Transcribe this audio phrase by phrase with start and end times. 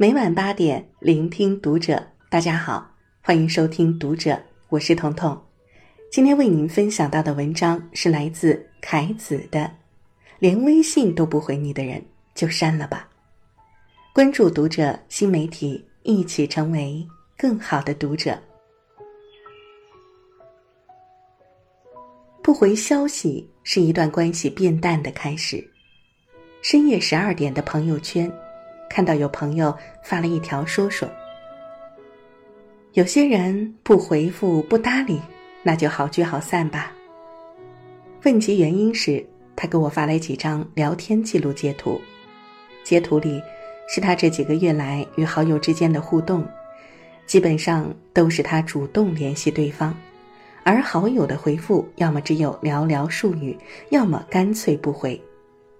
[0.00, 2.00] 每晚八点，聆听读者。
[2.30, 2.88] 大家好，
[3.20, 4.30] 欢迎收听《读者》，
[4.68, 5.36] 我是彤彤。
[6.08, 9.58] 今天为您分享到的文章是来自凯子的
[10.38, 12.00] 《连微信都不回你的人，
[12.32, 13.08] 就删了吧》。
[14.14, 17.04] 关注《读者》新媒体，一起成为
[17.36, 18.38] 更好的读者。
[22.40, 25.68] 不回消息是一段关系变淡的开始。
[26.62, 28.32] 深夜十二点的朋友圈。
[28.88, 31.08] 看到有朋友发了一条说说，
[32.94, 35.20] 有些人不回复不搭理，
[35.62, 36.92] 那就好聚好散吧。
[38.24, 39.24] 问及原因时，
[39.54, 42.00] 他给我发来几张聊天记录截图，
[42.82, 43.40] 截图里
[43.88, 46.44] 是他这几个月来与好友之间的互动，
[47.26, 49.94] 基本上都是他主动联系对方，
[50.64, 53.56] 而好友的回复要么只有寥寥数语，
[53.90, 55.20] 要么干脆不回。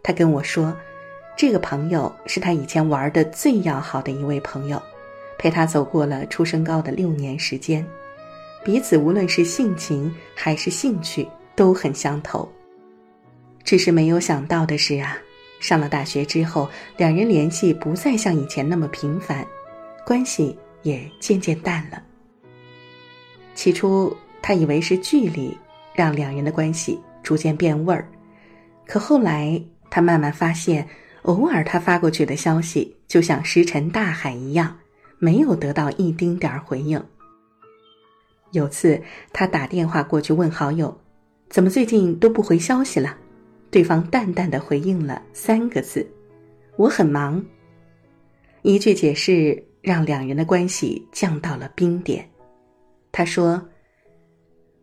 [0.03, 0.77] 他跟我说。
[1.39, 4.83] 这个朋友是他以前玩的最要好的一位朋友，
[5.39, 7.87] 陪他走过了初升高的六年时间，
[8.65, 12.51] 彼此无论是性情还是兴趣都很相投。
[13.63, 15.17] 只是没有想到的是啊，
[15.61, 19.47] 上了大学之后，两人联系不再像以前那么频繁，
[20.05, 22.03] 关系也渐渐淡了。
[23.55, 25.57] 起初他以为是距离
[25.95, 28.11] 让两人的关系逐渐变味儿，
[28.85, 30.85] 可后来他慢慢发现。
[31.29, 34.79] 偶尔他发过去的消息就像石沉大海一样，
[35.19, 37.03] 没有得到一丁点儿回应。
[38.53, 38.99] 有次
[39.31, 40.99] 他打电话过去问好友
[41.51, 43.15] ：“怎么最近都不回消息了？”
[43.71, 46.07] 对方淡淡的回应了三个字
[46.77, 47.45] ：“我很忙。”
[48.63, 52.27] 一句解释让两人的关系降到了冰点。
[53.13, 53.63] 他说：“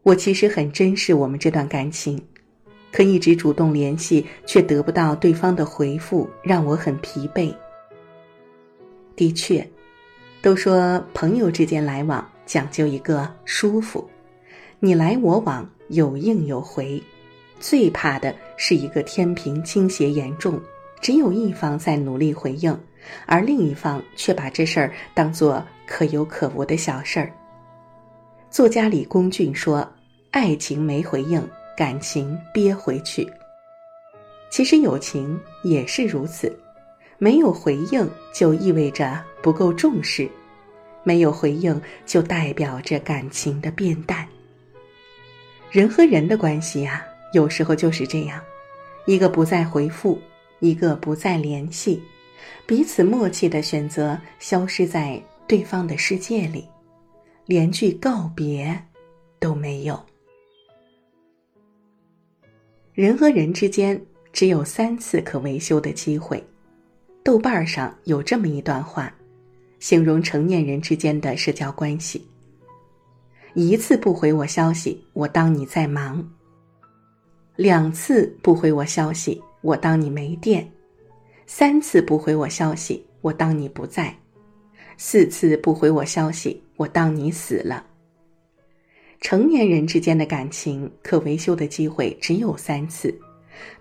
[0.03, 2.23] 我其实很珍视我们这段感情。”
[2.95, 7.53] 可一直主动联系，却得不到对方的回复，让我很疲惫。
[9.17, 9.69] 的确，
[10.41, 14.09] 都说朋友之间来往讲究一个舒服，
[14.79, 17.03] 你来我往，有应有回。
[17.59, 20.57] 最怕的是一个天平倾斜严重，
[21.01, 22.73] 只有一方在努力回应，
[23.25, 27.29] 而另一方却把这事儿当做可有可无的小事儿。
[28.49, 29.85] 作家李公俊说
[30.31, 33.29] ：“爱情没回应。”感情憋回去，
[34.49, 36.57] 其实友情也是如此，
[37.17, 40.29] 没有回应就意味着不够重视，
[41.03, 44.25] 没有回应就代表着感情的变淡。
[45.69, 48.41] 人和人的关系呀，有时候就是这样，
[49.05, 50.17] 一个不再回复，
[50.59, 52.01] 一个不再联系，
[52.65, 56.65] 彼此默契的选择消失在对方的世界里，
[57.45, 58.81] 连句告别
[59.37, 60.01] 都没有。
[62.95, 64.01] 人和人之间
[64.31, 66.41] 只有三次可维修的机会。
[67.21, 69.13] 豆瓣上有这么一段话，
[69.79, 72.25] 形容成年人之间的社交关系：
[73.53, 76.23] 一次不回我消息，我当你在忙；
[77.57, 80.63] 两次不回我消息，我当你没电；
[81.45, 84.13] 三次不回我消息，我当你不在；
[84.95, 87.85] 四次不回我消息，我当你死了。
[89.21, 93.13] 成年人之间的感情可维修的机会只有三次，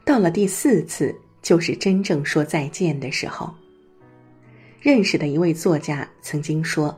[0.04, 3.52] 到了第四次就是真正说再见的时候。
[4.80, 6.96] 认识的一位作家曾经说，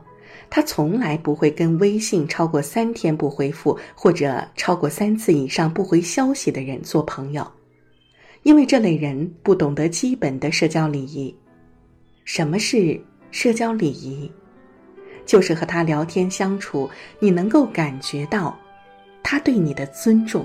[0.49, 7.45] 他从来不会跟微信超过三天不回复或者超过三次以上不回消息的人做朋友，
[8.43, 11.33] 因为这类人不懂得基本的社交礼仪。
[12.23, 12.99] 什么是
[13.31, 14.29] 社交礼仪？
[15.27, 16.89] 就是和他聊天相处，
[17.19, 18.57] 你能够感觉到
[19.21, 20.43] 他对你的尊重。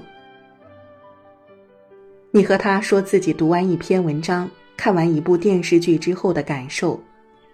[2.32, 7.00] 你和他说自己读完一篇文章、看完一部电视剧之后的感受，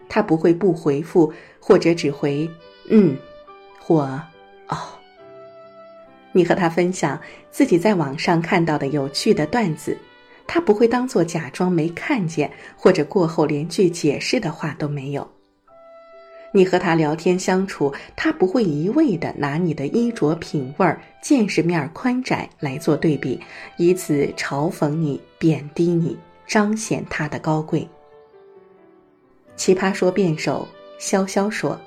[0.08, 2.48] 他不会不回复，或者只回
[2.88, 3.16] “嗯”
[3.78, 4.02] 或
[4.68, 4.78] “哦”。
[6.32, 9.98] 你和他分享自己在网上看到的有趣的段子，
[10.46, 15.28] 他不会当做假装没看见，或者过后连句解释的话都没有。
[16.50, 23.38] 你和他聊天相处，他不会一味的拿你的衣着品味、见识面宽窄来做对比，
[23.76, 26.16] 以此嘲讽你、贬低你，
[26.46, 27.86] 彰显他的高贵。
[29.56, 30.66] 奇葩说辩手
[30.98, 31.78] 潇潇说：“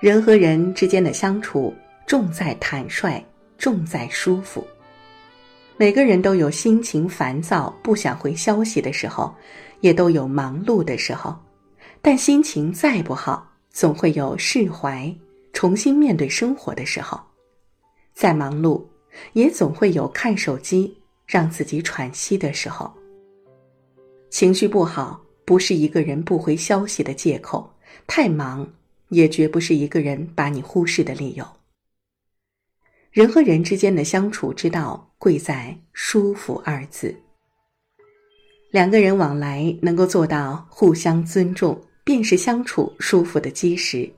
[0.00, 1.72] 人和人之间的相处，
[2.04, 3.22] 重在坦率，
[3.56, 4.66] 重在舒服。
[5.76, 9.32] 每个人都有心情烦躁、不想回消息的时候，
[9.80, 11.36] 也都有忙碌的时候，
[12.02, 15.12] 但心情再不好。”总会有释怀、
[15.52, 17.20] 重新面对生活的时候，
[18.14, 18.80] 再忙碌，
[19.32, 22.94] 也总会有看手机让自己喘息的时候。
[24.30, 27.68] 情绪不好不是一个人不回消息的借口，
[28.06, 28.64] 太忙
[29.08, 31.44] 也绝不是一个人把你忽视的理由。
[33.10, 37.12] 人和人之间的相处之道，贵在舒服二字。
[38.70, 41.80] 两个人往来能够做到互相尊重，
[42.14, 44.08] 便是相处舒服的基石。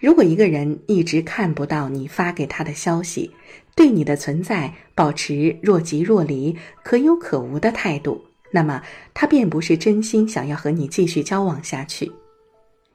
[0.00, 3.30] 如果一个人一直看不到你发给他的消息，
[3.76, 8.82] 对你的存在保持若即若离、可有可无的态度，那么
[9.14, 12.10] 他便不是真心想要和你继续交往下去。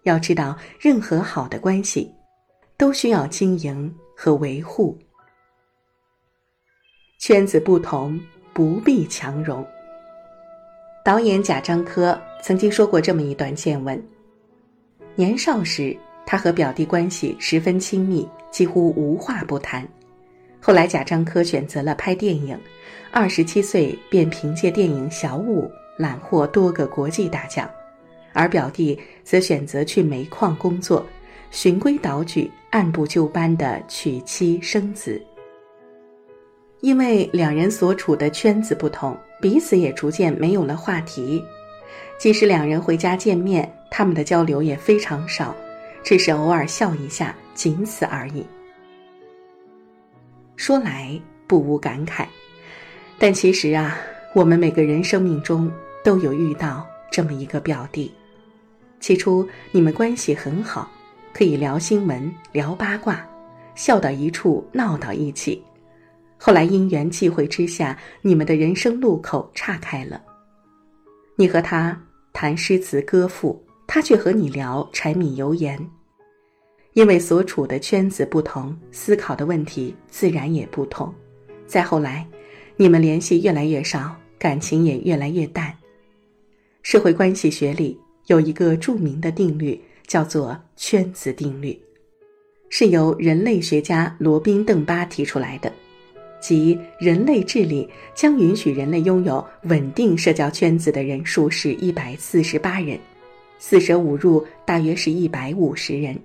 [0.04, 2.12] 要知道，任何好的关系，
[2.76, 5.00] 都需要经营和维护。
[7.22, 8.20] 圈子不同，
[8.54, 9.66] 不必强融。
[11.06, 14.06] 导演贾樟柯曾经说过这么一段见闻：
[15.18, 15.96] 年少时，
[16.26, 19.88] 他和表弟关系十分亲密，几乎无话不谈。
[20.60, 22.60] 后来，贾樟柯选择了拍电影，
[23.12, 25.64] 二十七岁便凭借电影《小五》
[25.98, 27.70] 揽获多个国际大奖，
[28.34, 31.06] 而表弟则选择去煤矿工作，
[31.50, 35.24] 循规蹈矩、按部就班的娶妻生子。
[36.82, 41.42] 因为两人所处的圈子不同，彼此也逐渐没有了话题。
[42.18, 45.56] 即使两人回家见面，他们的交流也非常少，
[46.04, 48.46] 只是偶尔笑一下，仅此而已。
[50.56, 52.26] 说来不无感慨，
[53.20, 53.98] 但其实啊，
[54.34, 55.72] 我们每个人生命中
[56.04, 58.12] 都有遇到这么一个表弟。
[59.02, 60.90] 起初你们关系很好，
[61.34, 63.24] 可以聊新闻、聊八卦，
[63.76, 65.62] 笑到一处，闹到一起。
[66.38, 70.22] 后来因缘际会之下，你们的人生路口岔开了。
[71.38, 72.02] 你和他
[72.32, 75.78] 谈诗词歌赋，他却和你聊柴米油盐。
[76.94, 81.14] 因为所处的圈子不同，思考的问题自然也不同。
[81.68, 82.26] 再后来，
[82.78, 85.74] 你们联系越来越少，感情也越来越淡。
[86.84, 91.78] 社会关系学里有一个著名的定律，叫做圈子定律，
[92.70, 95.70] 是由人类学家罗宾·邓巴提出来的。
[96.48, 103.00] 即人类智力将允许人类拥有稳定社交圈子的人数是一百四十八人，
[103.58, 106.16] 四舍五入大约是一百五十人。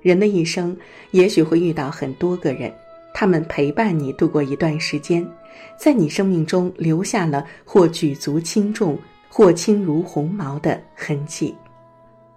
[0.00, 0.74] 人的一生
[1.10, 2.72] 也许会遇到很多个人，
[3.12, 5.28] 他们陪伴你度过一段时间，
[5.76, 8.98] 在你生命中留下了或举足轻重，
[9.28, 11.54] 或轻如鸿毛的痕迹，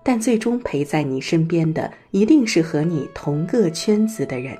[0.03, 4.57] 但最终陪在你身边的一定是和你同个圈子的人。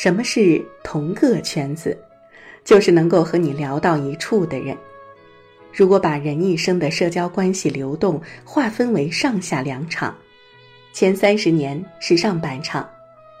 [0.00, 1.98] 什么是同个圈子？
[2.64, 4.78] 就是能够和你聊到一处的人。
[5.72, 10.16] 如果把人一生的社交关系流动划分为上下两场，
[10.92, 12.88] 前三十年是上半场，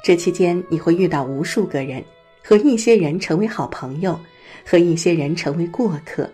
[0.02, 2.02] 这期间你会遇到无数个人，
[2.42, 4.18] 和一些人成为好朋友，
[4.66, 6.28] 和一些人成为过客。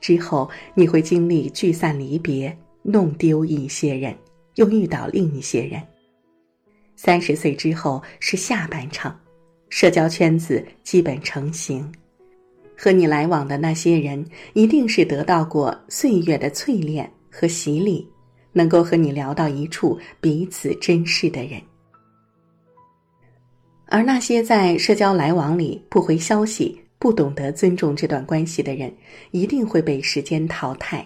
[0.00, 4.16] 之后你会经历聚散离别，弄丢一些人，
[4.54, 5.82] 又遇到另一些人。
[6.94, 9.18] 三十岁之后是下半场。
[9.74, 11.92] 社交圈子基本成型，
[12.78, 18.08] 和你来往的那些人一定是得到过岁月的淬炼和洗礼，
[18.52, 21.60] 能够和你聊到一处，彼此珍视的人。
[23.86, 28.94] 而那些在社交来往里不回消息、不懂得尊重这段关系的人，
[29.32, 31.04] 一定会被时间淘汰。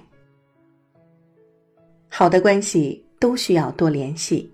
[2.06, 4.52] 好的关系都需要多联系。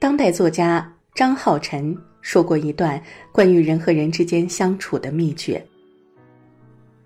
[0.00, 1.96] 当代作家张浩晨。
[2.20, 5.64] 说过一段关于人和人之间相处的秘诀。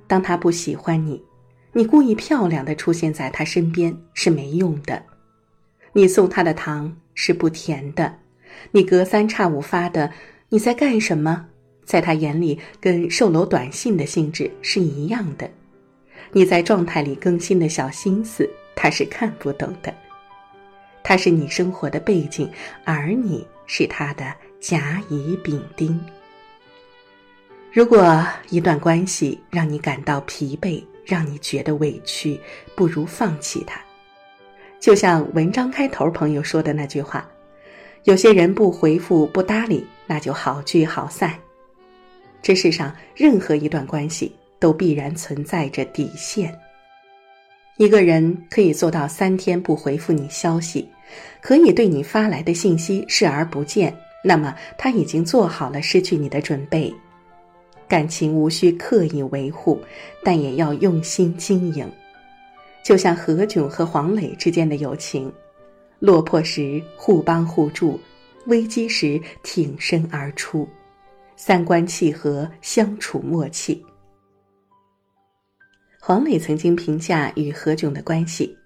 [0.07, 1.23] 当他不喜欢你，
[1.73, 5.01] 你故意漂亮的出现在他身边是没用的；
[5.93, 8.13] 你送他的糖是不甜的；
[8.73, 10.13] 你隔三差五发的
[10.51, 11.47] “你在干什么”，
[11.85, 15.47] 在他眼里跟售楼短信的性质是一样的；
[16.33, 19.95] 你在状态里更新的小心思，他是看不懂的。
[21.03, 22.51] 他是你生活的背景，
[22.85, 24.25] 而你是他的。
[24.63, 26.01] 甲乙丙丁。
[27.73, 32.39] 如果一段关系让你感到疲惫，让你觉得委屈，
[32.77, 33.81] 不如放弃它。
[34.79, 37.29] 就像文章开头朋友说的那句话
[38.05, 41.37] ：“有些人不回复、不搭理，那就好聚好散。”
[42.41, 46.57] 这世上任何一段关系都必然存在着底线。
[47.79, 50.89] 一个人可以做到三天不回复你消息，
[51.41, 53.93] 可以对你发来的信息视而不见。
[54.23, 56.93] 那么他已经做好了失去你的准备。
[57.89, 59.79] 感情无需刻意维护，
[60.23, 61.91] 但也要用心经营。
[62.83, 65.33] 就像何炅和黄磊之间的友情，
[65.99, 68.01] 落魄时互帮互助，
[68.47, 70.69] 危机时挺身而出，
[71.37, 73.85] 三观契合，相处默契。
[76.01, 78.57] 黄磊曾经评价与何炅的关系：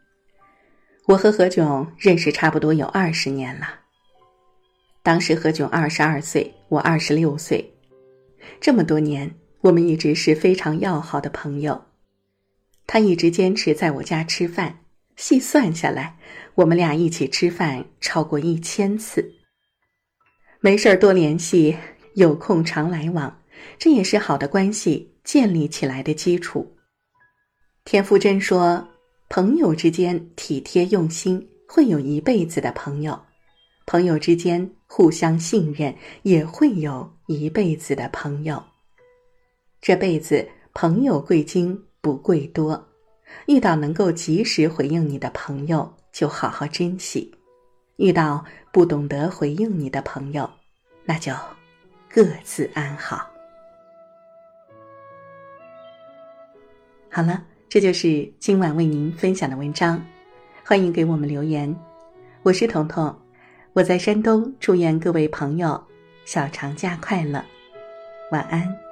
[1.06, 3.68] 我和何炅认识差不多有二十年了。
[5.06, 7.72] 当时何炅二十二岁，我二十六岁，
[8.60, 11.80] 这么多年，我们一直是非常要好的朋友。
[12.88, 14.80] 他一直坚持在我家吃饭，
[15.14, 16.18] 细算下来，
[16.56, 19.32] 我们俩一起吃饭超过一千次。
[20.58, 21.76] 没事儿多联系，
[22.14, 23.40] 有空常来往，
[23.78, 26.74] 这也是好的关系建立起来的基础。
[27.84, 28.88] 田馥甄说
[29.30, 33.14] ：“朋友之间体贴用心，会有一辈子的朋友；
[33.86, 38.62] 朋友之间互相信任，也会有一辈子的朋友。
[39.80, 42.88] 这辈子朋友贵精不贵多，
[43.46, 47.30] 遇到能够及时回应你的朋友，就好好珍惜；
[47.96, 50.48] 遇到不懂得回应你的朋友，
[51.04, 51.32] 那就
[52.08, 53.30] 各自安好。”
[57.10, 57.44] 好了。
[57.68, 60.00] 这就是今晚为您分享的文章，
[60.64, 61.76] 欢迎给我们留言。
[62.42, 63.12] 我是彤彤，
[63.76, 65.84] 我在山东，祝愿各位朋友
[66.24, 67.44] 小长假快乐，
[68.32, 68.85] 晚安。